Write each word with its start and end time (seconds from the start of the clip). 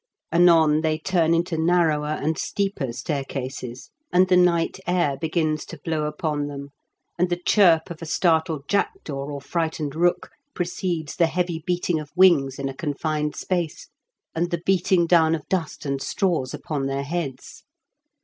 Anon 0.31 0.81
they 0.81 0.97
turn 0.97 1.31
into 1.35 1.59
narrower 1.59 2.17
and 2.19 2.35
steeper 2.35 2.91
staircases, 2.91 3.91
and 4.11 4.29
the 4.29 4.35
night 4.35 4.79
air 4.87 5.15
begins 5.15 5.63
to 5.65 5.75
E 5.75 5.77
2 5.77 5.77
52 5.77 5.77
m 5.77 5.77
KENT 5.77 5.81
WITH 5.83 5.85
CEAELE8 5.85 6.07
DICKENS. 6.07 6.17
blow 6.17 6.27
upon 6.27 6.47
them, 6.47 6.69
and 7.19 7.29
the 7.29 7.43
chirp 7.45 7.89
of 7.91 8.01
a 8.01 8.05
startled 8.07 8.67
jackdaw 8.67 9.25
or 9.25 9.39
frightened 9.41 9.93
rook 9.95 10.31
precedes 10.55 11.17
the 11.17 11.27
heavy 11.27 11.59
beating 11.67 11.99
of 11.99 12.09
wings 12.15 12.57
in 12.57 12.67
a 12.67 12.73
confined 12.73 13.35
space, 13.35 13.89
and 14.33 14.49
the 14.49 14.63
beating 14.65 15.05
down 15.05 15.35
of 15.35 15.47
dust 15.49 15.85
and 15.85 16.01
straws 16.01 16.55
upon 16.55 16.87
their 16.87 17.03
heads. 17.03 17.63